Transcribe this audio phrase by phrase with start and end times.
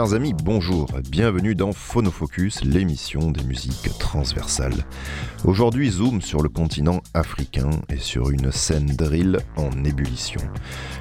[0.00, 4.86] chers amis, bonjour, bienvenue dans Phonofocus, l'émission des musiques transversales.
[5.44, 10.40] Aujourd'hui, zoom sur le continent africain et sur une scène drill en ébullition.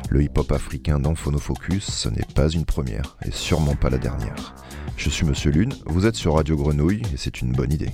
[0.10, 4.54] Le hip-hop africain dans Phonofocus, ce n'est pas une première et sûrement pas la dernière.
[4.98, 7.94] Je suis Monsieur Lune, vous êtes sur Radio Grenouille et c'est une bonne idée.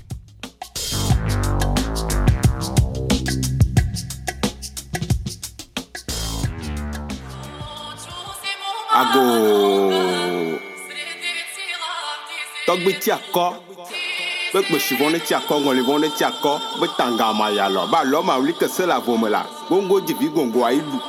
[12.66, 13.54] Tɔgbe ti akɔ.
[14.54, 16.60] Be kpesivɔ ne ti akɔ, ŋɔlivɔ ne ti akɔ.
[16.80, 17.90] Be tangama ya lɔ.
[17.92, 19.46] Ba lɔ ma wuli kese la vome la.
[19.70, 21.00] Gongo dzivi gongo ayi lu.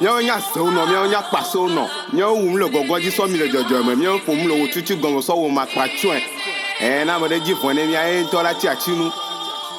[0.00, 1.88] Míawo nya sewo nɔ, míawo nya kpasewo nɔ.
[2.12, 3.94] Míawo wum le gɔgɔ dzi sɔ mi le dzɔdzɔme.
[3.96, 6.22] Míawo ƒom le wo tutu gɔme sɔ wo ma kpa tsɔe.
[6.80, 9.10] Ɛɛ na ɖe dzi vɔ ne mía ŋutɔ la tsi atsinu.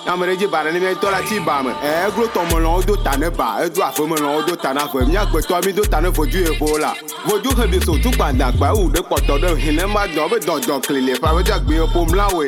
[0.09, 1.71] Ame ɖe dzi ba ne mía ŋutɔ la tsi ba me.
[1.83, 3.57] Eglo tɔmelɔwo do ta ne ba.
[3.63, 5.05] Edo avemelɔwo do ta na ave.
[5.05, 6.93] Mía gbetɔ mi do ta ne vodzu yevo la.
[7.27, 10.37] Vodzu he bi so tu gbadagba ewu ɖe kpɔtɔ ɖe hin ne ma dɔn be
[10.39, 12.47] dɔdɔ kli le fa be dze gbe ƒom la woe.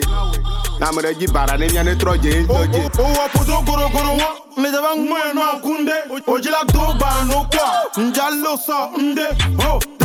[0.82, 2.82] Ame ɖe dzi ba ne mía ne trɔ dze ŋutɔ dzi.
[2.98, 6.94] owó poto gorogoro wọn lẹjẹba ń mú ẹnu àkúndé òjìlá tó
[7.30, 9.28] ló kọ njá ló sọ ndé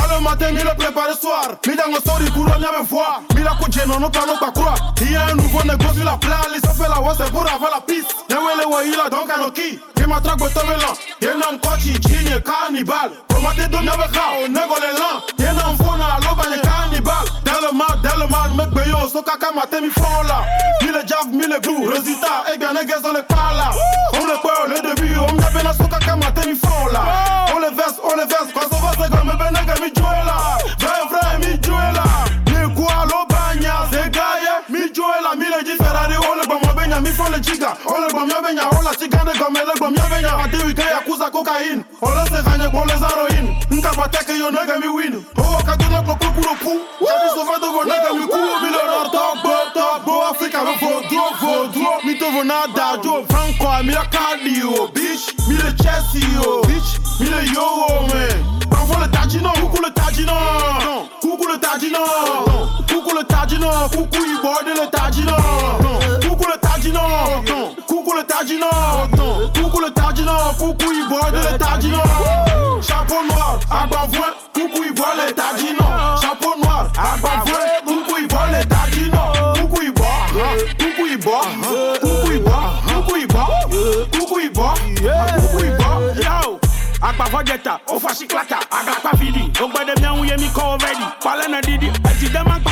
[0.07, 1.57] talo matin mi le prépare soir.
[1.67, 3.23] Mi dango sori kuro ɲabe foi.
[3.35, 6.17] Mi la ko jeno no kano pa kura il y a un nouveau négoce la
[6.17, 8.15] pla li ça fait la wose pour avoir la piste.
[8.31, 13.11] Ne wele wa ila donc ano ki ki ma trago tomela yena mkochi chinye cannibal
[13.29, 17.73] komate do ɲabe ka o nego le lan yena mfona alo banye cannibal dans le
[17.77, 20.45] mal dans le mal me gbeyo so kaka matin mi fond là.
[20.83, 23.71] Mi le jav mi le glou résultat eh bien nègres on les parle là.
[24.15, 27.03] On le peur le début on me na so kaka matin mi fond là.
[27.55, 29.56] On les verse on les verse quand ça va c'est comme ben
[41.37, 41.85] cocaíne.
[42.01, 43.61] Olha serrania, bola heroína.
[43.71, 45.27] Nunca bate que eu nega me win.
[45.37, 45.43] Oh,
[47.73, 48.37] vou nega me cu.
[48.63, 50.05] Milionário, top, top, top.
[50.05, 52.05] Boa África, vou, vou, vou, vou, vou.
[52.05, 52.99] Me tovo nada,
[53.29, 55.35] Franco, a minha cardio, oh, bitch.
[55.47, 55.75] Me le
[56.47, 57.01] oh, bitch.
[57.21, 58.57] Me yo, oh, man.
[58.79, 60.33] Envoie le tadino, coucou le tadino.
[61.21, 61.99] Coucou le tadino.
[62.89, 63.69] Coucou le tadino.
[63.91, 65.37] Coucou, il borde le tadino.
[66.23, 67.01] Coucou le tadino.
[67.87, 69.16] Coucou le tadino
[70.59, 71.99] coucou, il boit de l'étardino.
[72.83, 75.85] Chapeau noir, à bavouin, coucou, il boit l'étardino.
[76.21, 79.19] Chapeau noir, à bavouin, coucou, il boit l'étardino.
[79.55, 80.07] Coucou, il boit,
[80.79, 81.41] coucou, il boit,
[82.01, 83.49] coucou, il boit, coucou, il boit,
[84.13, 84.75] coucou, il boit,
[85.33, 86.59] coucou, il boit, yo.
[87.03, 90.65] Akpafo jẹta, ó fa sí klata, àgbà pa fìdí, ó gbẹdẹ mi àwọn yẹmi kọ́
[90.75, 92.71] ọ̀rẹ́dì, palẹ́ náà dídí, ẹ̀sìn dẹ́mọ̀ pa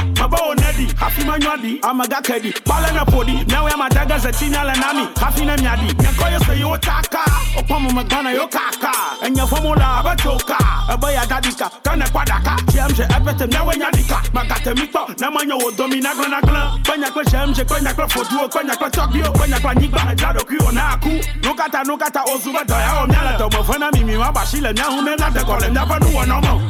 [0.97, 7.21] hafima nywadi amagakadi pale napodi nawe amadaga za chini ala nami hafina myadi nyakoyo seyotaka
[7.59, 8.93] opamo magana yokaka
[9.27, 10.57] enya formula abatoka
[10.89, 17.65] abaya dadika kana kwadaka chiamshe epetem nawe nyadika magatemikpo namanya wodomi nagla nagla kwenyakwe shemshe
[17.65, 20.15] kwenyakwe kwa kwenyakwe tokio kwa nyigba na
[20.73, 21.11] naku
[21.43, 26.63] nukata nukata ozuba doyao myala domofena mimi mabashile myahune nadekole myapanuwonomo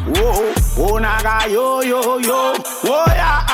[0.77, 2.53] wo onaga yoyoyo
[2.85, 3.45] woya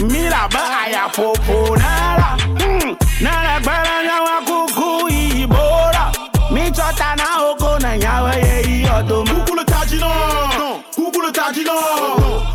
[0.00, 2.36] mira baya popo nara.
[2.60, 2.96] Mm.
[3.64, 6.12] bala nyawa kuku ibora.
[6.50, 10.10] Michọta na oko na nyawa ye iyo dom kukulu tajino
[10.94, 11.72] kukulu tajino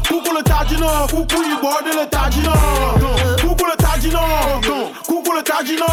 [0.08, 2.54] kukulu tajino kuku ibora odele tajino
[3.42, 4.22] kukulu tajino
[5.08, 5.88] kukulu tajino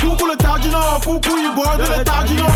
[0.00, 2.46] kukulu tajino kuku igbo odele tajino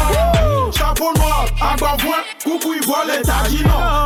[0.71, 3.98] chapeau noir agbafun kuku ibora le tajino.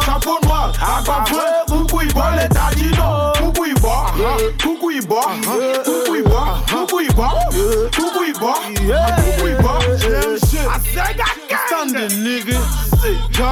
[13.43, 13.49] Yo,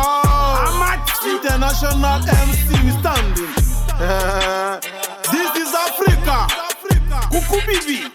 [1.26, 3.50] international MC, we standing.
[3.98, 4.78] Uh,
[5.32, 6.46] this is Africa.
[7.32, 8.06] Kuku bibi.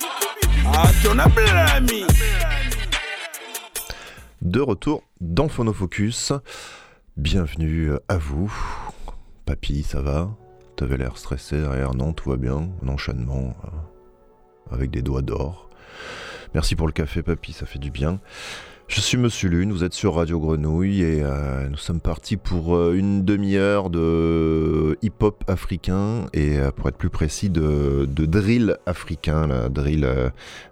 [1.35, 2.05] Blami.
[4.41, 6.31] De retour dans Phonofocus.
[7.17, 8.49] Bienvenue à vous.
[9.45, 10.29] Papy, ça va?
[10.77, 12.13] T'avais l'air stressé derrière, non?
[12.13, 12.69] Tout va bien?
[12.85, 15.69] Un enchaînement euh, avec des doigts d'or.
[16.53, 18.21] Merci pour le café, papy, ça fait du bien.
[18.87, 22.75] Je suis Monsieur Lune, vous êtes sur Radio Grenouille et euh, nous sommes partis pour
[22.75, 29.47] euh, une demi-heure de hip-hop africain et euh, pour être plus précis de, drill africain,
[29.47, 30.07] la drill,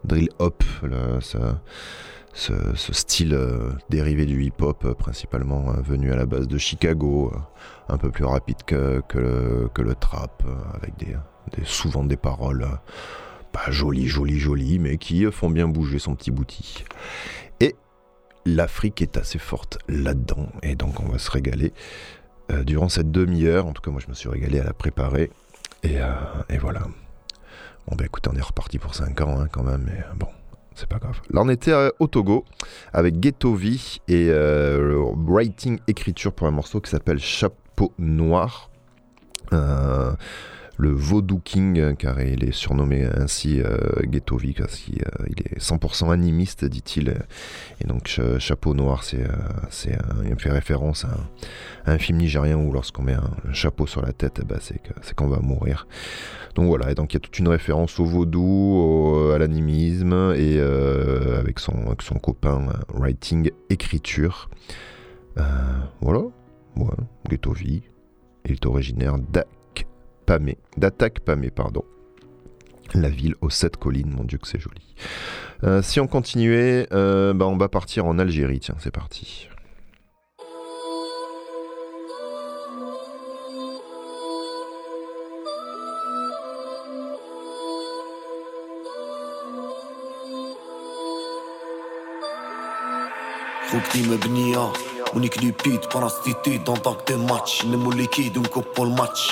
[0.03, 1.19] drill hop, là,
[2.33, 3.37] ce, style
[3.89, 7.33] dérivé du hip-hop, principalement venu à la base de Chicago,
[7.89, 10.43] un peu plus rapide que, le, trap,
[10.75, 11.15] avec des,
[11.65, 12.67] souvent des paroles
[13.51, 16.83] pas jolies, jolies, jolies, mais qui font bien bouger son petit bouti.
[17.59, 17.75] Et
[18.45, 21.73] l'Afrique est assez forte là-dedans, et donc on va se régaler
[22.65, 23.65] durant cette demi-heure.
[23.65, 25.31] En tout cas, moi, je me suis régalé à la préparer.
[25.81, 25.95] Et,
[26.49, 26.81] et voilà.
[27.87, 30.27] Bon, bah écoutez, on est reparti pour 5 ans hein, quand même, mais bon,
[30.75, 31.19] c'est pas grave.
[31.31, 32.45] Là, on était au Togo
[32.91, 38.69] avec Ghetto V et writing écriture pour un morceau qui s'appelle Chapeau Noir.
[39.53, 40.13] Euh,
[40.77, 45.59] le Vaudou King, euh, car il est surnommé ainsi euh, Ghettovic, parce qu'il euh, est
[45.59, 47.15] 100% animiste, dit-il.
[47.81, 49.25] Et donc, Chapeau Noir, c'est,
[49.69, 54.13] c'est il fait référence à un, film nigérien où lorsqu'on met un, chapeau sur la
[54.13, 55.87] tête, bah, c'est, c'est qu'on va mourir.
[56.55, 60.59] Donc voilà, et donc il y a toute une référence au vaudou, à l'animisme, et
[60.59, 64.49] avec, son, copain writing, écriture.
[66.01, 66.21] voilà,
[67.29, 67.53] Ghetto
[68.45, 69.45] il est originaire d'A
[70.25, 71.83] Pamé, d'attaque Pamé, pardon.
[72.93, 74.95] La ville aux sept collines, mon Dieu que c'est joli.
[75.63, 79.49] Euh, si on continuait, euh, bah on va partir en Algérie, tiens, c'est parti.
[95.15, 99.31] ونيك ليبيد باراسيتيد دونطاك دي ماتش نمو ليكيد ونكبو الماتش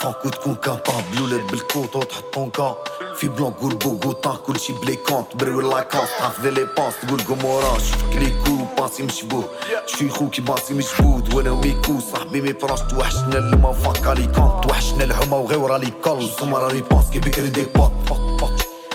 [0.00, 2.76] فانكو تكون كابابل ولاد بالكوط وتحطون كا
[3.16, 7.82] في بلونك والبوغوطا كلشي بلي كونت بروي لاكونت حافظ لي باس تقول قموراش
[8.12, 9.44] كليكو باسي مشبوه
[9.86, 15.04] شيخو كي باسي مشبود وأنا وميكو صاحبي مي فراش توحشنا لما فاكا لي كونت توحشنا
[15.04, 17.92] الحومه وغيورا لي كل سمرا لي باس كي بكري دي باط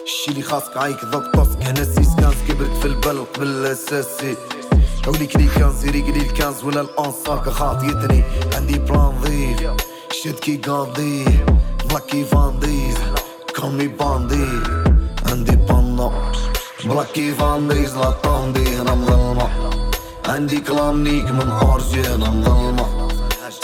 [0.04, 4.36] الشي اللي خاصك عايك ضبطك هنا سيسكانس كبرت في البلق بالاساسي
[5.08, 8.24] حولي كلي كان سيري قلي الكنز ولا الأونس صاكا خاطيتني
[8.56, 9.72] عندي بلان ضيف
[10.12, 11.26] شد كي قاضي
[11.90, 12.98] بلاكي فانديز
[13.56, 14.48] كومي باندي.
[15.30, 16.12] عندي بانا
[16.86, 19.50] بلاكي فانديز لا طاندي أنا مظلمة
[20.28, 23.08] عندي كلام نيك من أرجي أنا مظلمة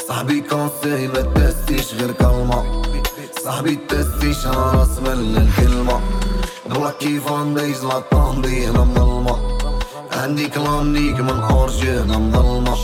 [0.08, 2.82] صاحبي كونسي ما تستيش غير كلمة.
[3.44, 6.00] صاحبي تستيش أنا راس من الكلمة
[6.66, 9.53] بلاكي فانديز لا طاندي أنا مظلمة
[10.24, 12.78] عندي كلام نيك من أرجي أنا مظلمة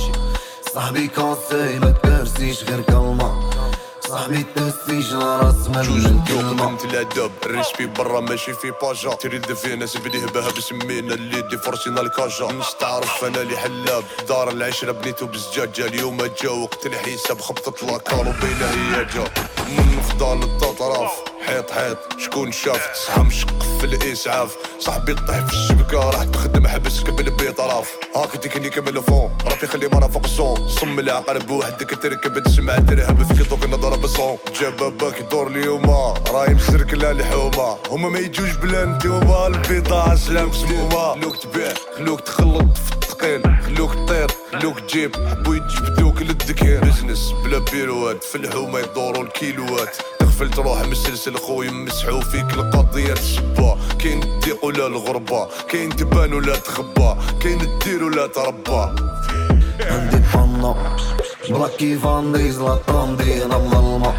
[0.74, 3.50] صاحبي كونسي ما ترسيش غير كلمة.
[4.07, 9.09] صاحبي تنسيش رأس من جوج الكلمة مثل الأدب الريش في برا ماشي في باجا.
[9.09, 12.45] تريد في ناس بديه بها بسمينا اللي دي فرشينا الكاجا.
[12.45, 18.19] مش تعرف أنا اللي حلاب دار العشرة بنيتو بزجاجة اليوم جا وقت الحساب خبطت لاكار
[18.19, 19.24] وبينا هي جا.
[19.77, 21.12] من فضال التطراف
[21.45, 24.57] حيط حيط شكون شاف؟ تسعة مشق في الإسعاف.
[24.80, 29.88] صاحبي طيح في الشبكة راح تخدم حبس قبل بيطراف هاك تكني كمل فون ربي خلي
[29.88, 34.38] مرة فوق الصون صم العقل بوحدك تركب تسمع ترهب في كيطوك نضرب بصون.
[34.62, 35.89] جاب باباك يدور اليوم
[36.30, 41.13] راهي مسركلة الحومة هما ما يجوش بلا نتوما البيضة سلام مسمومة.
[41.13, 45.15] خلوك تبيع خلوك تخلط في الثقيل خلوك تطير خلوك تجيب.
[45.15, 46.85] حبو يجبدوك للذكير.
[46.85, 49.97] بزنس بلا بيروات في الحومة يدوروا الكيلوات.
[50.39, 56.56] تغفل تروح مسلسل خويا مسحو فيك القضية تشبا كاين الضيق ولا الغربة كاين تبان ولا
[56.56, 57.15] تخبى.
[57.41, 58.95] كاين الدير ولا تربى.
[59.81, 60.21] عندي
[61.50, 64.13] بلاكي فان ديز لا طراندي أنا مظلمة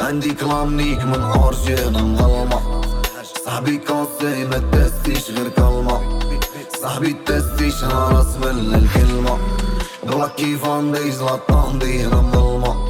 [0.00, 2.82] عندي كلام نيك من اورجي أنا مظلمة
[3.44, 6.18] صاحبي كونسي ما تستيش غير كلمة.
[6.82, 9.38] صاحبي تستيش أنا راس من الكلمة.
[10.02, 12.87] بلاكي فان ديز لا طراندي أنا مظلمة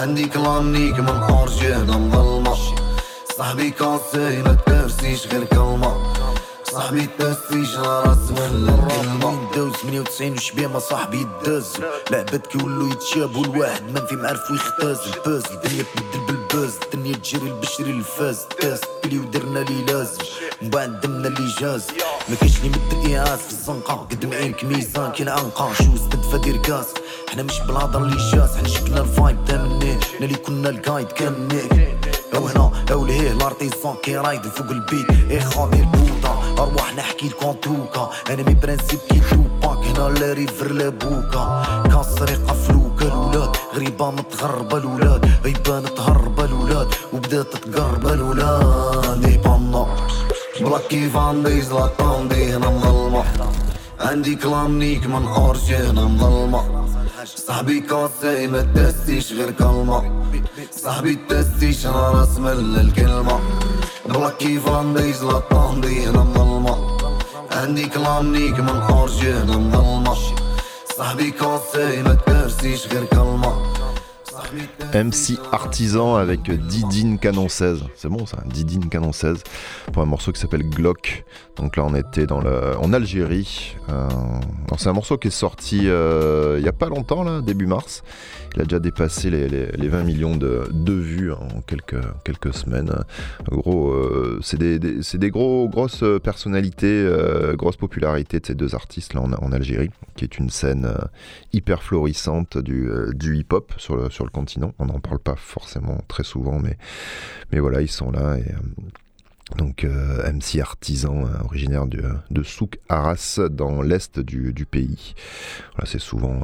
[0.00, 2.56] عندي كلام نيك من اورجي أنا مظلمة
[3.38, 6.12] صاحبي كونسي ما ترسيش غير كلمة.
[6.72, 11.72] صاحبي تنسيش رأس من الكلمة ندوز 98 وشبيه ما صاحبي يدز.
[12.10, 16.74] لعبت كيولو يتشابوا الواحد ما في معرف ويختاز الباز الدنيا تبدل بالباز.
[16.84, 18.38] الدنيا تجري البشري الفاز.
[18.60, 20.18] تاس بلي ودرنا لي لازم
[20.62, 21.86] من بعد دمنا اللي جاز.
[22.28, 23.94] ما كاش لي مد الإعاز في الزنقة.
[23.94, 25.72] قد معينك ميزان كي العنقة.
[25.72, 26.86] شو استدفى دير كاس.
[27.32, 31.98] حنا مش بالهضر اللي جاز حنا شكلنا الفايب تامنيه اللي كنا القايد كان نيك
[32.34, 35.30] أو هنا أو لهيه لارتيزون كي رايد فوق البيت.
[35.30, 40.72] اي خاطي البوطة؟ ارواح نحكي لكم توكا أنا مي برانسيب كي توباك هنا لا ريفر
[40.72, 49.20] لا بوكا كان سرقة فلوكا الولاد غريبة متغربة الولاد غيبان تهربة الولاد وبدات تقرب الولاد
[49.20, 49.86] ديبانا
[50.60, 53.24] بلاكي فان ديز لا طاندي هنا مظلمة.
[54.00, 56.79] عندي كلام نيك من اورجي هنا مظلمة.
[57.24, 60.26] صاحبي كاسي ما تستيش غير كلمة.
[60.70, 63.40] صاحبي تستيش أنا راس من الكلمة.
[64.06, 66.98] بلاكي فان ديز لا طاندي هنا مظلمة.
[67.52, 70.16] عندي كلام نيك من اورجي هنا مظلمة.
[70.96, 73.70] صاحبي كاسي ما ترسيش غير كلمة.
[74.94, 77.84] MC Artisan avec Didine Canon 16.
[77.94, 79.42] C'est bon ça, Didine Canon 16
[79.92, 81.24] pour un morceau qui s'appelle Glock.
[81.56, 83.76] Donc là on était dans le, en Algérie.
[83.88, 84.08] Euh,
[84.78, 88.02] c'est un morceau qui est sorti euh, il n'y a pas longtemps là, début mars.
[88.54, 92.92] Il a déjà dépassé les, 20 millions de, vues en quelques, semaines.
[93.46, 97.08] gros, euh, c'est des, gros, grosses personnalités,
[97.54, 100.92] grosse popularité de ces deux artistes là en, en Algérie, qui est une scène
[101.52, 102.90] hyper florissante du,
[103.36, 106.76] hip-hop sur le continent on n'en parle pas forcément très souvent, mais,
[107.52, 108.34] mais voilà, ils sont là.
[108.34, 108.42] Euh,
[109.58, 115.14] donc euh, MC Artisan, euh, originaire de Souk Arras, dans l'est du, pays.
[115.74, 116.42] Voilà, c'est souvent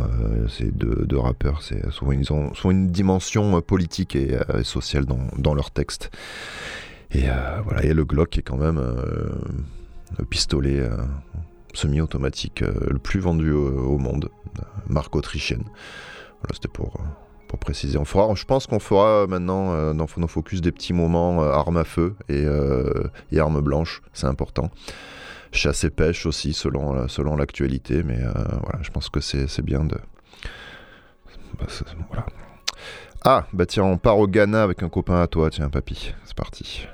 [0.49, 5.71] ces deux, rappeurs, c'est souvent ils ont, une dimension politique et sociale dans, dans leurs
[5.71, 6.11] textes.
[7.13, 7.27] Et
[7.65, 8.81] voilà, et le Glock est quand même
[10.19, 10.83] le pistolet
[11.75, 14.31] semi-automatique le plus vendu au, monde,
[14.89, 15.65] marque autrichienne.
[16.41, 17.01] Voilà, c'était pour
[17.57, 17.99] préciser.
[17.99, 21.51] On fera, je pense qu'on fera maintenant euh, dans nos focus des petits moments euh,
[21.51, 24.71] armes à feu et, euh, et armes blanches, c'est important.
[25.53, 29.97] Chasse et pêche aussi selon, selon l'actualité, mais voilà, je pense que c'est bien de.
[31.59, 32.27] Bah.
[33.25, 36.37] Ah, bah tiens, on part au Ghana avec un copain à toi, tiens, papy, c'est
[36.37, 36.87] parti.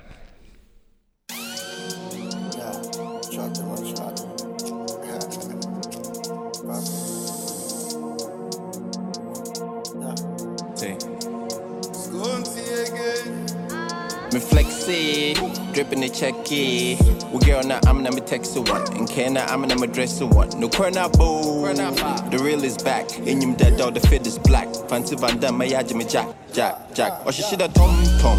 [14.32, 15.34] Me flexy,
[15.74, 16.96] dripping the checky.
[17.32, 18.82] We girl now I'm gonna text one.
[18.96, 20.48] And can I'm gonna dress one.
[20.58, 21.66] No corner boo.
[22.30, 23.18] The real is back.
[23.18, 24.74] In you dead dog, the fit is black.
[24.88, 27.26] Fancy Van Damme, my Jimmy Jack, Jack, Jack.
[27.26, 28.38] Or she should have tom tom.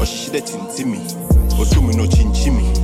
[0.00, 1.58] Or she should have oh, tintimmy.
[1.58, 2.58] Or do me no chinchimmy.
[2.58, 2.77] Me mu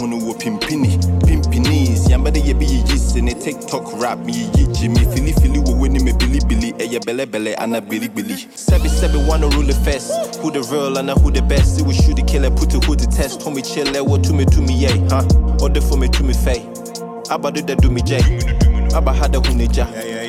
[0.00, 0.98] hunu wo pimpini.
[1.26, 2.08] Pimpinis.
[2.08, 4.18] Yambade ye ye in a TikTok rap.
[4.20, 5.04] Me ye Jimmy.
[5.14, 6.74] Philly Philly wo winning me Billy Billy.
[6.78, 7.54] Eh ya belle belle.
[7.58, 8.34] Anna Billy Billy.
[8.54, 10.36] Sebi Sebi wanna rule the fest.
[10.40, 11.78] Who the real and who the best?
[11.80, 13.40] It was shoot the killer, put it who the test.
[13.40, 15.24] Told me chill, what to me to me, yeah, huh?
[15.60, 16.64] Order for me to me, fay.
[17.30, 18.20] Abba do that do me, Jay.
[18.94, 19.86] Abba had a hunija.
[19.92, 20.19] Yeah, yeah,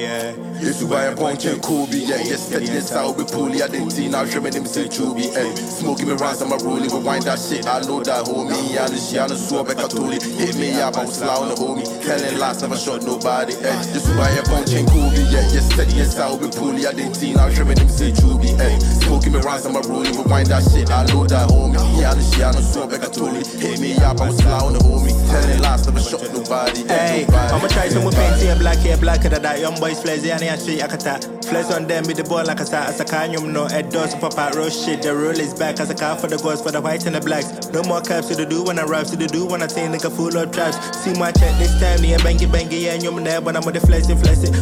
[0.62, 3.64] Yesu buy a bunch and Kobe, yeah, yes, steady this out with Puli.
[3.64, 5.56] I didn't see now, trimming him say Chubi, eh.
[5.56, 7.66] Smoking me rounds, I'm a rolling, rewind that shit.
[7.66, 8.54] I know that homie,
[8.90, 10.22] this shit, I swore back, I told it.
[10.22, 11.82] Hit me up, I'm slow on the homie.
[12.06, 13.84] Telling lies, never shot nobody, eh.
[13.90, 16.86] Yesu buy a bunch and Kobe, yeah, yes, steady this out with Puli.
[16.86, 18.78] I didn't see now, trimming him say Chubi, eh.
[19.02, 20.92] Smoking me rounds, I'm a rolling, rewind that shit.
[20.92, 21.82] I know that homie,
[22.14, 23.48] this shit, I swore back, I told it.
[23.48, 25.18] Hit me up, I'm slow on the homie.
[25.32, 27.26] Telling lies, never shot nobody, eh.
[27.56, 29.60] I'ma try some with paint here, black hair, blacker than that.
[29.60, 31.00] Young boys, and yeah, street, I can
[31.52, 34.16] Flex on them with the ball like I said, as a kanyum no head does
[34.16, 35.02] pop out roll shit.
[35.02, 37.22] The rule is back as a car for the girls for the whites and the
[37.22, 37.70] blacks.
[37.72, 39.88] No more caps to the do when I rap to the do when I say
[39.88, 40.78] nigga full of traps.
[41.00, 43.76] See my check this time, yeah, bangy bangy, yeah, and you're there, but I'm with
[43.76, 44.54] the flexing flexing.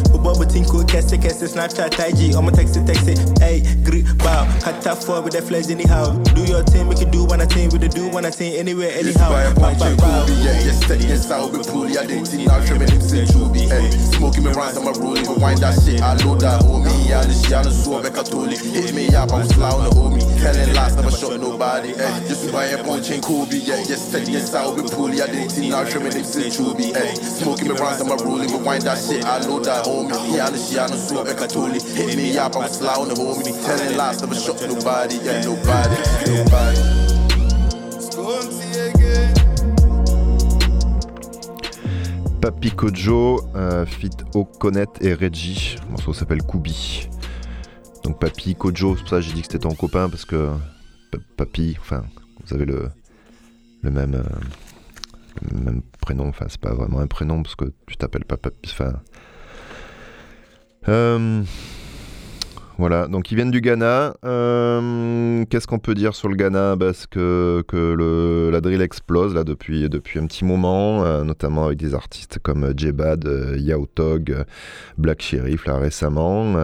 [0.50, 3.22] Think cool, cast it, cast it, Snapchat, IG, I'ma text it, text it.
[3.38, 6.10] Hey, grip bow, cut top four with the flex anyhow.
[6.34, 8.58] Do your thing, make it do when I think, with the do when I think,
[8.58, 9.30] anywhere, anyhow.
[9.54, 10.26] Bow, bow, bow.
[10.42, 11.88] Yeah, Yes, steadiness, I hope it cool.
[11.88, 13.60] Yeah, they team now, trimming it to be.
[13.68, 15.24] Hey, smoking me rounds, I'm a rolling.
[15.24, 16.84] Rewind that shit, I load that, homie.
[16.84, 17.08] me.
[17.08, 20.22] Yeah, this shit, I know so I totally Hit me up, I'm slow, no homie.
[20.38, 21.94] Helen last, never shot nobody.
[21.94, 23.56] Hey, just buy a punch in Kobe.
[23.56, 25.14] Yeah, yes, steadiness, I hope it cool.
[25.14, 26.94] Yeah, they team now, trimming it in Juby.
[26.94, 28.52] Hey, smoking me rounds, I'm a rolling.
[28.52, 30.12] Rewind that shit, I load that, homie.
[30.28, 30.36] me.
[30.36, 33.56] Yeah, this shit, I know so I totally Hit me up, I'm slow, no homie.
[33.64, 35.16] Helen last, never shot nobody.
[35.16, 37.09] Yeah, nobody, nobody.
[42.40, 45.76] Papi Kojo, euh, fit Okonet et Reggie.
[45.84, 47.06] Le morceau s'appelle Kubi.
[48.02, 50.48] Donc Papi Kojo, c'est pour ça que j'ai dit que c'était ton copain parce que
[51.36, 52.02] Papi, enfin,
[52.44, 52.88] vous avez le,
[53.82, 56.28] le même, euh, même prénom.
[56.28, 58.70] Enfin, c'est pas vraiment un prénom parce que tu t'appelles pas Papi.
[58.72, 58.94] Enfin.
[60.88, 61.42] Euh,
[62.80, 64.16] voilà, donc ils viennent du Ghana.
[64.24, 66.78] Euh, qu'est-ce qu'on peut dire sur le Ghana?
[66.80, 71.94] Parce que, que le, la drill explose depuis, un petit moment, euh, notamment avec des
[71.94, 74.34] artistes comme Jebad, euh, Yautog,
[74.96, 76.54] Black Sheriff là récemment.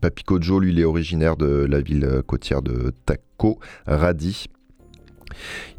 [0.00, 4.46] Papi Kojo, lui, il est originaire de la ville côtière de Tako, Radi.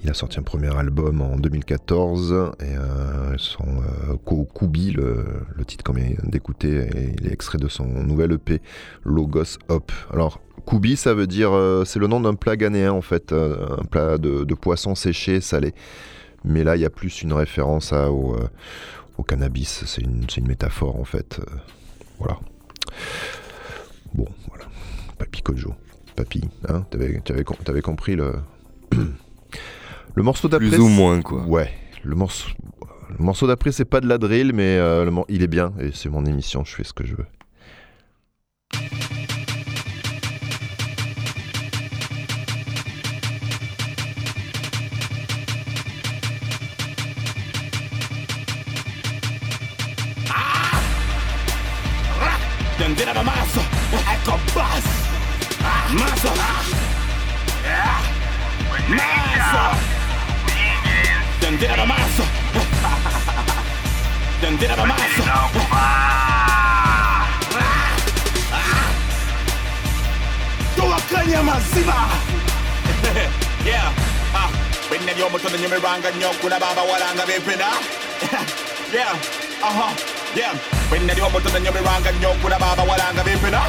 [0.03, 3.65] Il a sorti un premier album en 2014 et euh, son
[4.09, 5.25] euh, Kubi, le,
[5.65, 6.87] titre qu'on vient d'écouter,
[7.19, 8.61] il est extrait de son nouvel EP
[9.03, 9.91] Logos Hop.
[10.11, 13.83] Alors Kubi, ça veut dire, euh, c'est le nom d'un plat ghanéen en fait, un
[13.85, 15.73] plat de, poisson séché, salé.
[16.43, 18.37] Mais là, il y a plus une référence au,
[19.23, 21.41] cannabis, c'est une, métaphore en fait.
[22.19, 22.37] voilà.
[24.13, 24.65] Bon, voilà.
[25.17, 25.73] Papi Kojo.
[26.15, 26.85] Papi, hein,
[27.65, 28.35] t'avais compris le...
[30.15, 30.69] Le morceau d'après.
[30.69, 31.43] Plus ou moins, quoi.
[31.43, 31.71] Ouais.
[32.03, 35.73] Le morceau, d'après, c'est pas de la drill, mais euh, il est bien.
[35.79, 37.25] Et c'est mon émission, je fais ce que je veux.
[64.45, 64.95] and get out of my
[70.75, 71.97] Tuwakanya maziba
[73.69, 73.89] yeah
[74.35, 74.49] ah
[74.89, 77.69] binne by'omutono nyumirwanga nnyo okulaba abawalanga bempena
[78.95, 79.13] yeah
[79.63, 79.89] aha
[80.35, 80.53] yeah.
[80.91, 83.61] Binne by'omutono nyumirwanga nnyo okulaba abawalanga bempena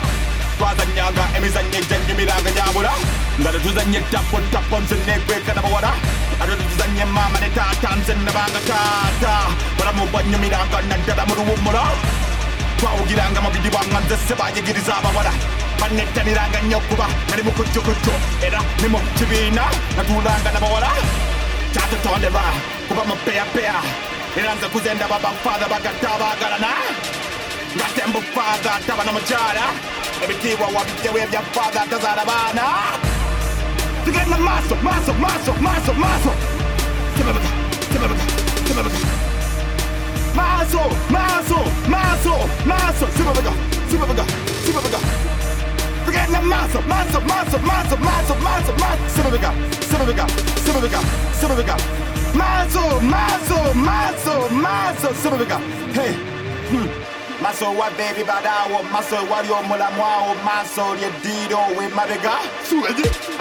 [0.60, 2.92] lasagna ga emizanye jenye milaganya bula
[3.40, 5.92] ngalo tuzanye tapo tapo nzene kweka na bawada
[6.40, 9.32] ado tuzanye mama ne tata nzene banga tata
[9.78, 11.84] bara mu banyo milanga na dada mu rumura
[12.78, 15.32] twawugiranga mu bidi banga nzese bayigiriza abawada
[15.80, 18.12] banettaniranga nnyo kuba nali mu kujjukujju
[18.46, 19.64] era ne na kibiina
[19.96, 20.90] natulanga n'abawala
[21.72, 22.44] kyatutondera
[22.88, 23.76] kuba mu peyapeya
[24.38, 26.70] era nze kuze ndaba bafaatha bagatta abaagalana
[27.74, 29.64] Matembo father taba na machara
[30.24, 32.62] ebitiwa wabitewe bya father tazara bana
[34.04, 36.30] Tugenda na maso maso maso maso maso
[37.16, 37.48] Tebebeka
[37.92, 38.24] tebebeka
[38.66, 38.98] tebebeka
[40.34, 40.80] Maso
[41.10, 41.58] maso
[41.88, 42.34] maso
[42.66, 43.52] maso tebebeka
[43.90, 44.24] tebebeka
[44.64, 44.98] tebebeka
[46.06, 49.52] Tugenda na maso maso maso maso maso maso maso tebebeka
[49.90, 50.26] tebebeka
[50.64, 51.00] tebebeka
[51.40, 51.76] tebebeka
[52.34, 55.58] Maso maso maso maso tebebeka
[55.94, 56.12] Hey
[56.70, 62.32] hmm maso wa baby badao, maso wali omola mwawo maso lyeddiiro wemabega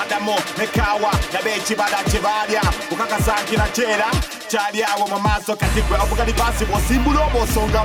[0.01, 2.61] Adamo, Mekawa, ya nabeekibala kye baalya
[2.91, 4.05] okakasa nkina chela
[4.47, 6.65] cyari yawo mu maso katigwe avuga ni basi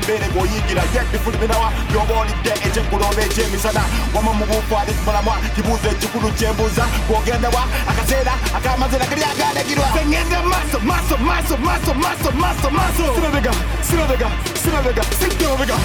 [0.05, 1.73] mbere ngo yigira yet bifuri binawa
[4.15, 9.23] wama mu bupfari kumaramwa kibuze gikuru cyembuza gogenda wa akazera akamazera kari
[9.95, 13.53] sengenda maso maso maso maso maso maso maso sinabega
[13.83, 14.29] sinabega
[14.63, 15.77] sinabega sinabega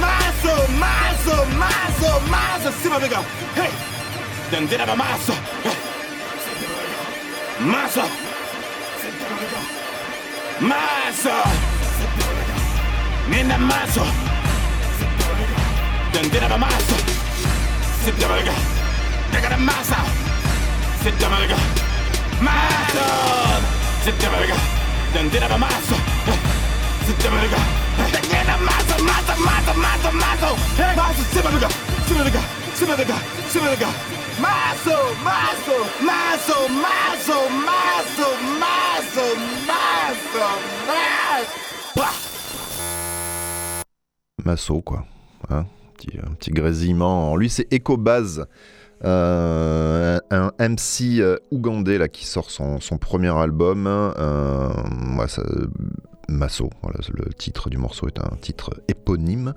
[0.00, 3.18] maso maso maso maso sinabega
[3.54, 3.70] hey.
[4.50, 5.32] Dendera maso
[7.60, 8.02] maso
[10.60, 11.30] Mazo,
[13.30, 14.04] nina mazo,
[16.12, 16.96] dandina mazo,
[18.04, 18.52] sita malaga,
[19.32, 19.96] daga mazo,
[21.04, 21.56] sita malaga,
[22.42, 23.14] mazo,
[24.02, 24.56] sita malaga,
[25.38, 25.96] ba mazo,
[27.06, 27.58] sita malaga,
[28.12, 31.68] daga mazo, mazo, mazo, mazo, mazo, mazo, sita malaga,
[32.08, 32.40] sita malaga,
[32.74, 33.16] sita malaga,
[33.48, 34.27] sita malaga.
[34.40, 38.28] Mazo, mazo, mazo, mazo, mazo,
[38.60, 39.26] mazo,
[39.66, 40.48] mazo,
[40.86, 42.04] mazo.
[44.44, 45.04] Masso, quoi.
[45.50, 45.66] Hein
[45.98, 47.50] petit, un petit grésillement lui.
[47.50, 48.46] C'est Ecobase.
[49.04, 53.86] Euh, un MC euh, ougandais là, qui sort son, son premier album.
[53.86, 54.70] Euh,
[55.28, 55.42] ça,
[56.28, 59.54] Masso, voilà, le titre du morceau est un titre éponyme.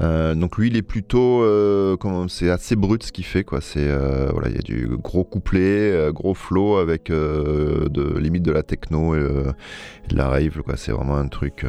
[0.00, 1.96] Euh, donc lui, il est plutôt, euh,
[2.28, 3.60] c'est assez brut ce qu'il fait, quoi.
[3.60, 8.52] C'est euh, voilà, il y a du gros couplet, gros flow avec de limite de
[8.52, 10.76] la techno et, de la rave, quoi.
[10.76, 11.64] C'est vraiment un truc.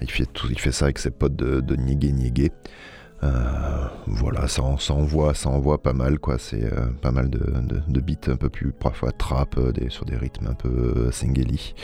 [0.00, 2.50] il fait tout, il fait ça avec ses potes de, de Nigue Nigue.
[3.24, 5.50] Euh, voilà, ça, en- ça envoie, ça
[5.82, 6.38] pas mal, quoi.
[6.38, 10.04] C'est euh, pas mal de, de, de beats un peu plus parfois trap, euh, sur
[10.04, 11.74] des rythmes un peu singeli.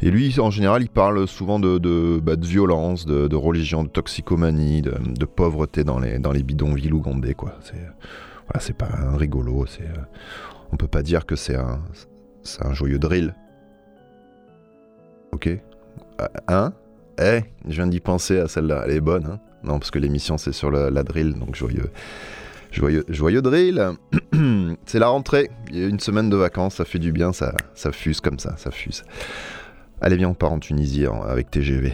[0.00, 4.82] Et lui, en général, il parle souvent de, de, bah, violence, de, religion, de toxicomanie,
[4.82, 4.92] de,
[5.24, 7.54] pauvreté dans les, dans les bidonvilles ougandais, quoi.
[7.62, 7.74] C'est
[8.46, 9.66] voilà, c'est pas un rigolo.
[9.66, 9.88] C'est
[10.72, 11.80] on peut pas dire que c'est un,
[12.60, 13.34] un joyeux drill.
[15.32, 15.48] Ok?
[15.48, 15.58] Euh,
[16.48, 16.72] Hein?
[17.22, 18.84] Eh, je viens d'y penser à celle-là.
[18.86, 21.90] Elle est bonne, hein Non, parce que l'émission c'est sur la, drill, donc joyeux.
[22.72, 23.90] Joyeux, joyeux drill.
[24.86, 25.50] c'est la rentrée.
[25.70, 28.38] Il y a une semaine de vacances, ça fait du bien, ça, ça fuse comme
[28.38, 29.02] ça, ça fuse.
[30.00, 31.92] Allez, viens, on part en Tunisie avec TGV.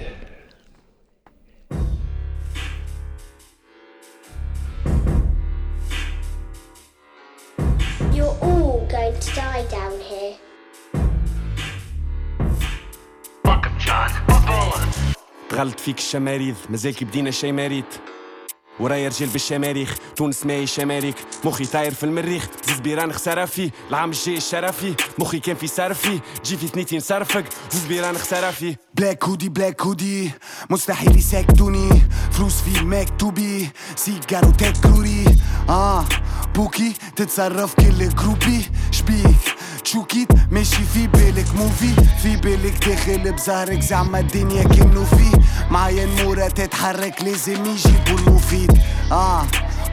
[15.57, 17.85] تغلط فيك الشماريض مازال كي بدينا شي مريض
[18.81, 21.14] ورايا رجال بالشماريخ تونس ماهي شماريك
[21.45, 24.95] مخي طاير في المريخ زيز بيران خسارة فيه العام الجاي الشرفي.
[25.19, 29.83] مخي كان في صرفي جي في ثنيتين صرفك زيز بيران خسارة فيه بلاك هودي بلاك
[29.83, 30.31] هودي
[30.71, 31.88] مستحيل يسكتوني.
[32.33, 35.25] فلوس في مكتوبي سيجارو تاكلوري.
[35.69, 36.05] آه
[36.55, 39.56] بوكي تتصرف كل جروبي شبيك.
[39.87, 45.33] تشوكيت ماشي في بالك موفي في بالك داخل بزهرك زعما الدنيا كنو فيه
[45.70, 48.79] معايا المورة تتحرك لازم يجيبوا المفيد
[49.12, 49.42] آه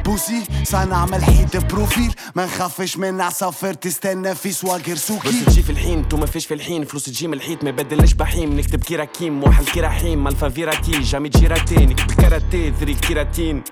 [0.06, 5.70] بوسي صنعمل حيط بروفيل ما نخافش من عصافر تستنى في سواقر سوكي بس تجي في
[5.70, 9.44] الحين تو ما فيش في الحين فلوس تجي من الحيط ما يبدلش بحيم نكتب كيراكيم
[9.44, 13.64] وحل كيراحيم الفا فيراتي جامي تجي راتي نكتب كاراتيه ذري كيراتين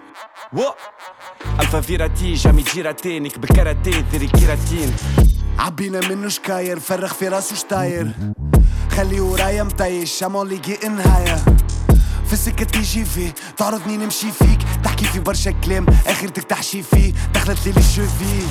[1.60, 4.94] الفا فيراتي جامي جيراتينك بالكاراتيه ذري كيراتين
[5.60, 8.12] عبينا منه شكاير فرغ في راسه شتاير.
[8.98, 11.36] خلي ورايا مطيش عمال لقي إنهاية.
[12.28, 14.60] في السكة تيجي فيه تعرضني نمشي فيك.
[14.84, 17.14] تحكي في برشا كلام اخرتك تحشي فيه.
[17.34, 18.42] دخلت لي الشوفي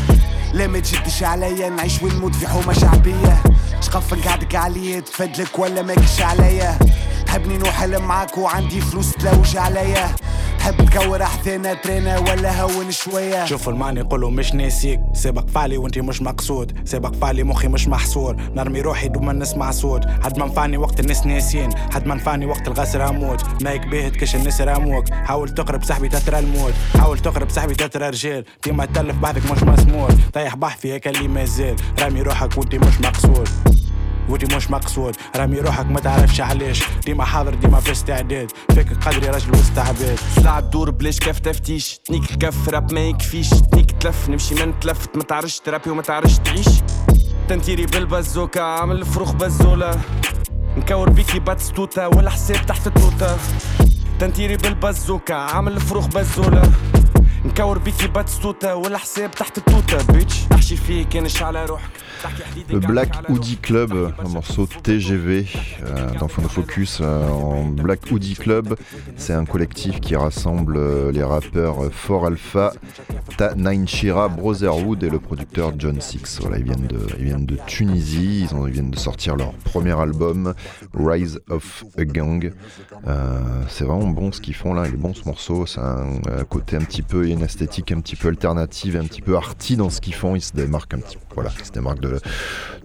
[0.54, 3.42] لا ما تجدش عليا نعيش ونموت في حومة شعبية.
[3.80, 6.78] شقف نقعدك عليا تفدلك ولا ماكش عليا.
[7.26, 10.14] تحبني نوحل معاك وعندي فلوس تلوج عليا.
[10.60, 13.44] تحب تكور احذانا ترينا ولا هون شوية.
[13.44, 15.00] شوف المعني يقولوا مش ناسيك.
[15.12, 16.88] سابق فعلي وانتي مش مقصود.
[16.88, 18.36] سابق فعلي مخي مش محصور.
[18.54, 20.06] نرمي روحي دوما ما نسمع صوت.
[20.22, 24.34] حد ما نفعني وقت الناس ناسين حد ما نفعني وقت الغسر أموت مايك باهت كش
[24.34, 26.74] الناس راموك حاول تقرب صاحبي تترى الموت.
[26.98, 28.44] حاول تقرب صاحبي تترى رجال.
[28.64, 30.08] ديما تلف بحثك مش مسموع.
[30.32, 33.48] طيح بحثي هيك اللي مازال رامي روحك وانتي مش مقصود.
[34.30, 38.52] ودي مش مقصود رامي روحك ما تعرفش علاش ديما حاضر ديما في استعداد.
[38.74, 41.98] فيك قدري رجل وسط عباد سلعة تدور بلاش كيف تفتيش.
[42.04, 43.50] تنيك الكف راب ما يكفيش.
[43.50, 46.66] تنيك تلف نمشي ما نتلفت ما تعرفش ترابي وما تعرفش تعيش.
[47.48, 50.00] تنتيري بالبازوكا عامل فروخ بزولة
[50.76, 53.36] نكور بيكي باتستوتا ولا حساب تحت التوتة
[54.20, 56.72] تنتيري بالبازوكا عامل فروخ بزولة
[57.44, 61.90] نكور بيكي باتستوتا ولا حساب تحت التوتة بيتش نحشي فيك كانش على روحك.
[62.70, 65.46] Le Black Hoodie Club, un morceau TGV
[65.82, 66.98] euh, dans Phonofocus.
[67.00, 68.76] Euh, en Black Hoodie Club,
[69.16, 72.72] c'est un collectif qui rassemble euh, les rappeurs Fort Alpha,
[73.36, 76.38] Ta Nine Shira, Brotherhood et le producteur John Six.
[76.40, 80.54] Voilà, ils viennent de, Tunisie, ils, viennent de sortir leur premier album,
[80.94, 82.52] Rise of a Gang.
[83.68, 85.66] c'est vraiment bon ce qu'ils font là, il est bon ce morceau.
[85.66, 89.36] C'est un, côté un petit peu, une esthétique un petit peu alternative, un petit peu
[89.36, 90.36] arty dans ce qu'ils font.
[90.36, 92.20] Ils se démarquent un petit peu, voilà, ils se démarquent de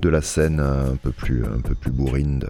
[0.02, 2.46] de, la scène un peu plus, un peu plus bourrine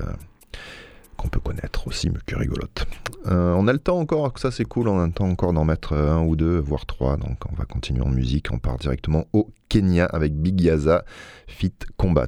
[1.18, 2.86] qu'on peut connaître aussi, mais qui est rigolote.
[3.28, 5.66] Euh, on a le temps encore, ça c'est cool, on a le temps encore d'en
[5.66, 9.26] mettre un ou deux, voire trois, donc on va continuer en musique, on part directement
[9.34, 11.06] au Kenya avec Big Yaza,
[11.48, 12.28] Fit Combat.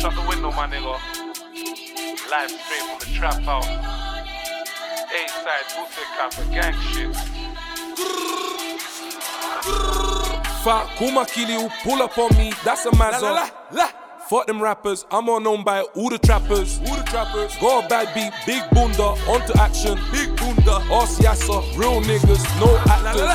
[0.00, 0.98] Shut the window, my nigga.
[2.30, 3.68] Live straight from the trap house.
[5.06, 7.16] A-side, bootleg copper, gang shit.
[10.62, 13.48] Fat Kuma Kili pull up on me, that's a mazza.
[14.28, 16.80] Fuck them rappers, I'm all known by all the trappers.
[16.88, 17.56] All the trappers.
[17.60, 19.96] Go a bad beat, big bunda, onto action.
[20.10, 20.80] Big bunda.
[20.90, 23.30] Osiasa, real niggas, no actors.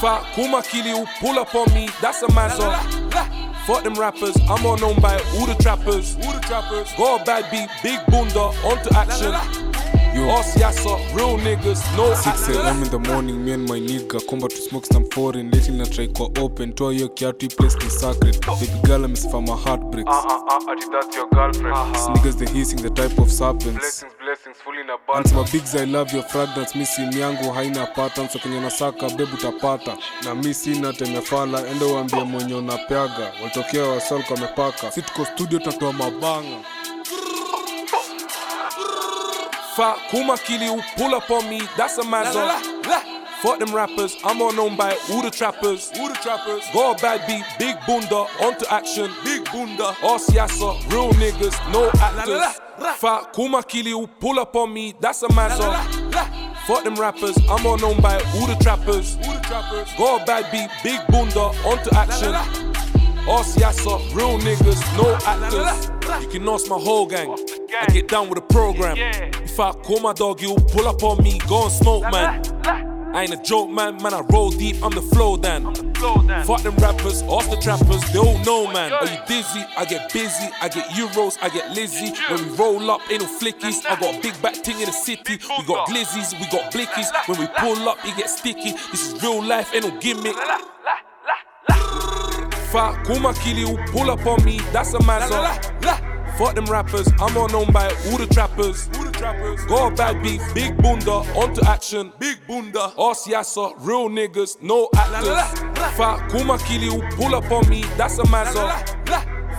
[0.00, 3.47] Fat Kuma Kili pull up on me, that's a mazza.
[3.68, 6.16] Fuck them rappers, I'm all known by all the trappers.
[6.24, 6.90] All the trappers.
[6.96, 9.67] Go a bad beat, big bunda, onto action.
[10.18, 10.34] Yo.
[10.34, 14.56] Osiasa, real niggas, no 6 am in the morning, me and my nigga Combat to
[14.56, 16.72] smoke some foreign, lately na try kwa open.
[16.72, 18.46] Toa hiyo kiatu hii place ni sacred.
[18.46, 20.10] Baby girl amesifa my heartbreaks.
[20.10, 21.94] Uh uh uh, ati that's your girlfriend.
[21.94, 23.78] These niggas they hissing the type of serpents.
[23.78, 26.74] Blessings, blessings, fully in Ansema abundance bigs I love your fragrance.
[26.78, 28.28] Mi simu yangu haina pattern.
[28.28, 33.32] So kenye nasaka bebu tapata Na mi sina temefala Ende wambia mwenye unapeaga.
[33.42, 35.02] Walitokea wasol kwa mepaka Si
[35.34, 36.56] studio tatoa mabanga
[39.78, 42.60] Fat Kuma Kili who pull up on me, that's a mazza.
[43.40, 45.92] Fuck them rappers, I'm all known by all the trappers.
[46.00, 46.64] All the trappers.
[46.72, 49.08] Go a bad beat, big bunda, onto action.
[49.22, 49.92] Big bunda.
[50.02, 52.60] Osiasa, real niggas, no actors.
[52.98, 55.72] Fat Kuma Kili who pull up on me, that's a mazza.
[56.66, 59.16] Fuck them rappers, I'm all known by all the trappers.
[59.22, 59.88] All the trappers.
[59.96, 62.32] Go a bad beat, big bunda, onto action.
[63.28, 65.92] Osiasa, real niggas, no actors.
[66.24, 67.36] You can ask my whole gang.
[67.80, 68.96] I get down with the program.
[69.58, 72.40] If I call my dog, you pull up on me, go and smoke, man.
[73.12, 74.00] I ain't a joke, man.
[74.00, 75.74] Man, I roll deep, I'm the flow, Dan.
[76.44, 78.92] Fuck them rappers, ask the trappers, they all know, man.
[78.92, 79.64] Are you dizzy?
[79.76, 82.12] I get busy, I get euros, I get Lizzie.
[82.30, 83.84] When we roll up, ain't no flickies.
[83.84, 85.40] I got a big back ting in the city.
[85.58, 87.10] We got glizzies, we got blickies.
[87.26, 88.74] When we pull up, it get sticky.
[88.92, 90.36] This is real life, ain't no gimmick.
[92.70, 96.07] Fat Kuma Kili who pull up on me, that's a mazza.
[96.38, 98.88] Fuck them rappers, I'm all known by all the trappers.
[98.94, 99.64] All the trappers.
[99.64, 102.12] Go a bad beat, big bunda, onto action.
[102.20, 102.92] Big bunda.
[102.96, 105.26] Osiasa, real niggas, no actors.
[105.96, 108.70] Fat Kuma Kili who pull up on me, that's a mazza.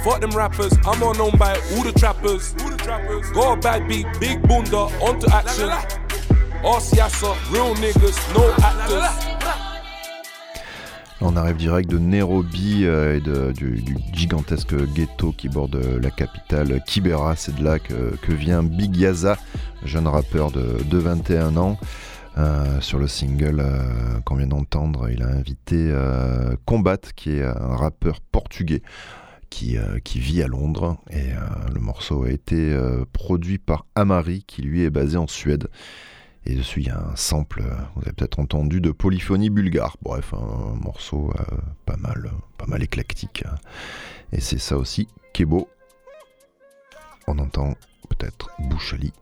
[0.06, 2.56] Fuck them rappers, I'm all known by all the trappers.
[2.62, 3.30] All the trappers.
[3.32, 5.68] Go a bad beat, big bunda, onto action.
[6.64, 9.29] Osiasa, real niggas, no actors.
[11.22, 17.36] On arrive direct de Nairobi euh, et du, gigantesque ghetto qui borde la capitale Kibera.
[17.36, 19.38] C'est de là que, vient Big Yaza,
[19.84, 21.78] jeune rappeur de, de 21 ans.
[22.40, 27.44] Euh, sur le single euh, qu'on vient d'entendre, il a invité euh, Combat, qui est
[27.44, 28.82] un rappeur portugais
[29.50, 30.98] qui, qui vit à Londres.
[31.10, 31.32] Et
[31.74, 32.78] le morceau a été
[33.14, 35.70] produit par Amari, qui lui est basé en Suède.
[36.46, 37.64] Et dessus, il y a un sample,
[37.96, 39.98] vous avez peut-être entendu, de polyphonie bulgare.
[40.02, 41.34] Bref, un morceau
[41.86, 43.44] pas mal, pas mal éclectique.
[44.32, 45.08] Et c'est ça aussi
[45.46, 45.70] beau.
[47.28, 47.76] On entend
[48.10, 49.14] peut-être Bouchali,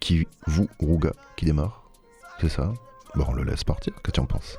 [0.00, 1.82] qui vous Rouga, qui démarre.
[2.40, 2.72] C'est ça?
[3.14, 3.92] Bon, on le laisse partir.
[3.94, 4.58] Qu'est-ce que tu en penses?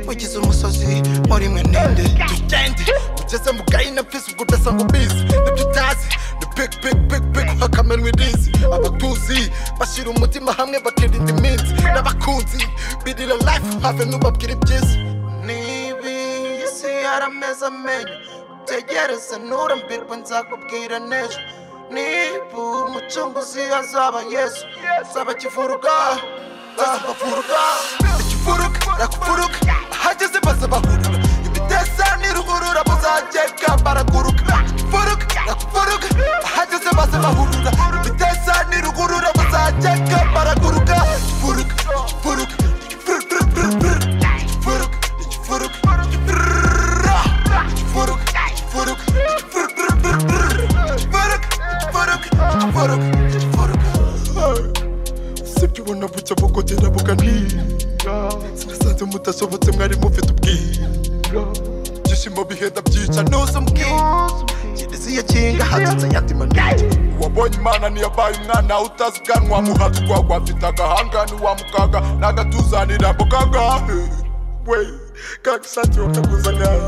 [0.06, 2.84] wagize umusozi muri mwe ninde tugende
[3.20, 6.06] ugeze mu gahina pisi ubwo udasanga ubizi nibyo utazi
[6.40, 12.68] ni big big big big hakamenwa irizi abatuzi bashyira umutima hamwe bakirinda iminsi n'abakunzi
[13.04, 14.96] birira life have n'ubabwira ibyiza
[15.46, 16.14] nibi
[16.64, 18.16] isi yarameze amenyo
[18.64, 21.38] tegereze nturambirwe nzakubwira n'ejo
[21.94, 24.64] niba umucunguzi azaba yesu.
[25.00, 25.92] Azaba kivuruga
[26.78, 27.60] bazabavuruga
[28.20, 31.08] ikivuruga barakuvuruga ahageze maze bahuruga
[31.46, 36.08] ibiteza ni ruhurura muzagega baraguruka ikivuruga barakuvuruga
[36.48, 37.61] ahageze maze bahuruga
[68.72, 73.82] na utazikanwa muhatuko kwa muhatukwa kwafitaga hangani wa mkaga na mukaga na bokaga.
[74.66, 74.86] We
[75.42, 76.82] kakisati wakakuzangayi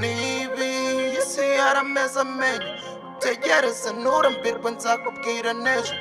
[0.00, 0.70] nibi
[1.18, 2.68] isi yarameza menyo
[3.18, 5.94] tegereze nurambirwe nzakubwira nejo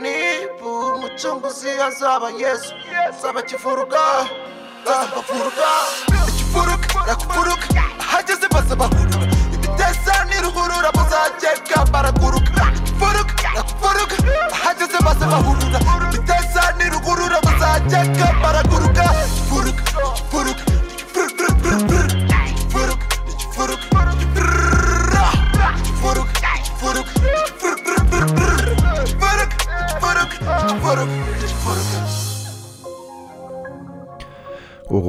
[0.00, 2.74] niba si azaba yesu
[3.22, 3.98] saba chifuruka
[4.84, 5.66] saba chifuruka
[6.36, 7.84] chifuruka arakuvuruga kufuruka
[8.34, 8.88] maze basaba
[10.44, 12.36] Kuru kuru rapa sa jeka para kuru
[13.00, 13.22] Furu
[13.80, 14.04] furu
[14.52, 15.64] Haja se basa ma huru
[16.12, 18.84] Bita sa niru kuru rapa sa jeka para kuru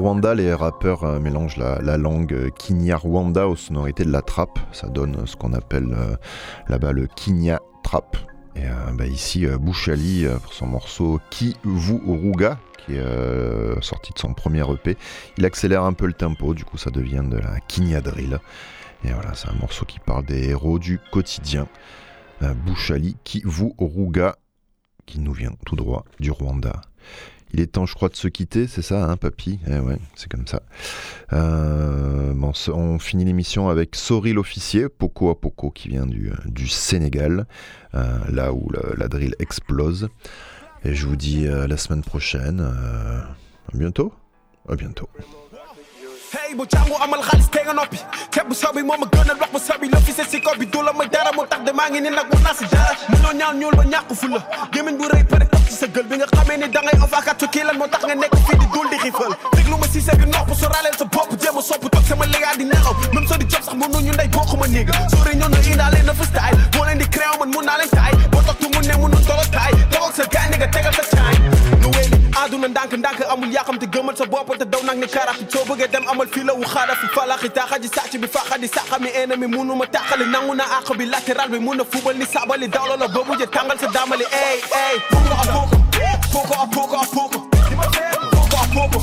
[0.05, 4.59] Rwanda, les rappeurs euh, mélangent la, la langue euh, Kinyarwanda aux sonorités de la trappe.
[4.71, 6.15] Ça donne ce qu'on appelle euh,
[6.67, 8.15] là-bas le Kinya Trap.
[8.55, 14.13] Et euh, bah, ici, euh, Bouchali, euh, pour son morceau Kivuruga, qui est euh, sorti
[14.13, 14.95] de son premier EP,
[15.39, 18.37] il accélère un peu le tempo, du coup ça devient de la Kinya Drill.
[19.05, 21.67] Et voilà, c'est un morceau qui parle des héros du quotidien.
[22.43, 24.35] Euh, Bouchali Kivuruga,
[25.07, 26.79] qui nous vient tout droit du Rwanda.
[27.53, 29.60] Il est temps, je crois, de se quitter, c'est ça, hein, papy?
[29.67, 30.62] Eh ouais, c'est comme ça.
[31.31, 37.45] Euh, bon, on finit l'émission avec Sori l'officier, Poco à Poco, qui vient du, Sénégal,
[37.93, 40.10] euh, là où la drill explose.
[40.84, 42.60] Et je vous dis euh, la semaine prochaine.
[42.60, 44.13] à bientôt.
[44.67, 45.08] À bientôt.
[46.35, 47.97] Hey bu jàngu amal xaalis te nga noppi
[48.33, 50.65] ceeb bu sobi moom a gënal wax bu sobi loo fi se si ko bi
[50.65, 52.93] du la may dara moo tax de maa ngi ni nag war naa si dara
[53.09, 54.39] mënoo ñaan ñuul ba ñàkk fu la
[54.73, 57.47] gémmiñ bu rëy pare toog ci sa gël bi nga xamee ni da ngay ofakatu
[57.53, 60.15] kii lan moo tax nga nekk fii di dul di xifal déglu ma si sa
[60.15, 63.27] bi nopp so raaleel sa bopp jéem a sopp toog sama légaa di nelaw même
[63.27, 66.59] soo di job sax mënuñu ndey bokkuma néega sori ñoo na indaale na fa style.
[66.75, 69.23] Moo leen di créé man mun naa leen taay boo toog tu mun ne mënul
[69.27, 71.54] tolo taay toog sa gaay nga tegal sa wéeli
[72.41, 75.87] àdduna ndànk ndànk amul yaaxamte gëmal sa bopp te daw nag ni karaf soo bëggee
[75.87, 79.47] dem amal fii la wu xaara fi falaxi taaxaji sàcc bi faaxadi saxa mi ennemi
[79.47, 82.97] munu ma tàqali nangu na àq bi latéral bi mun na fubal ni sabali dawlo
[82.97, 85.77] la ba mujje tàngal sa damali ey ey poko a poko
[86.33, 87.39] poko a poko a poko
[88.35, 88.99] poko a poko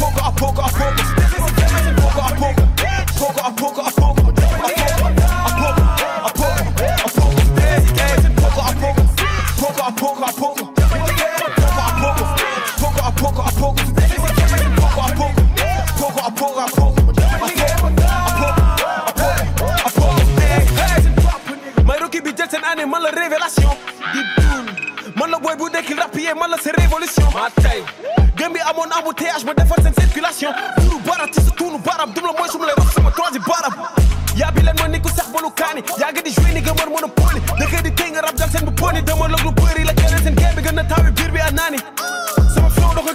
[0.00, 1.02] poko a poko a poko
[2.00, 2.62] poko a poko
[3.20, 4.29] poko a poko a poko
[23.30, 23.70] révélation.
[24.12, 24.66] Di buun
[25.16, 27.26] man la booy bu nekkil rappier man la c'est révolution.
[27.32, 27.82] Maa tey
[28.36, 30.50] gëm bi amoon embouteillage ma defal seen circulation.
[30.78, 33.74] Tuunu baram ci sa tuunu baram dum la mooy sum lay wax sama troisième baram
[34.36, 36.72] yaa bi leen ma ni ku sax balu kaani yaa ngi di joué ni nga
[36.72, 39.42] mën mën a pooli dëkk di tey nga rab jal seen bu pooni dama lëg
[39.44, 41.78] lu bëri la keneen seen game bi gën na taawi biir bi a naani
[42.54, 43.12] sama flow doo ko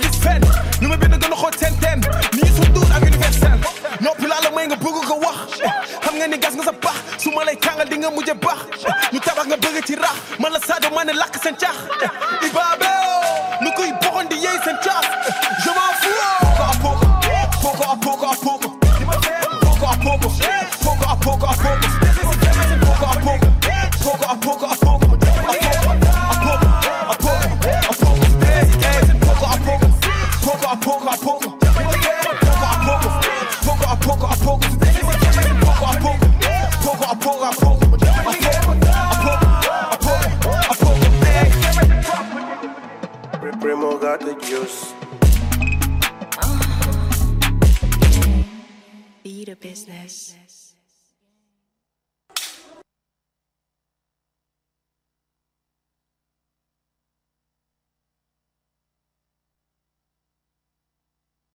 [4.65, 5.38] main ke buku ke wah.
[6.01, 8.58] Hang ni gas ngasa bah Semua lain kangal dengan mujabah.
[9.13, 11.75] Nu tabah ngeberi cirah Malas ada mana lah sencah.
[12.41, 12.85] Ibarat